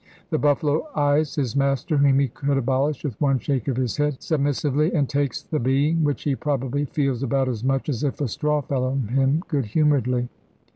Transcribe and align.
The 0.31 0.39
buffalo 0.39 0.87
eyes 0.95 1.35
his 1.35 1.55
master, 1.55 1.97
whom 1.97 2.17
he 2.17 2.27
could 2.27 2.57
abolish 2.57 3.03
with 3.03 3.21
one 3.21 3.37
shake 3.37 3.67
of 3.67 3.77
his 3.77 3.97
head, 3.97 4.23
submissively, 4.23 4.91
and 4.95 5.07
takes 5.07 5.43
the 5.43 5.59
beating, 5.59 6.03
which 6.03 6.23
he 6.23 6.35
probably 6.35 6.85
feels 6.85 7.21
about 7.21 7.47
as 7.47 7.63
much 7.63 7.87
as 7.87 8.03
if 8.03 8.19
a 8.19 8.27
straw 8.27 8.61
fell 8.61 8.83
on 8.85 9.09
him, 9.09 9.43
good 9.47 9.65
humouredly. 9.65 10.27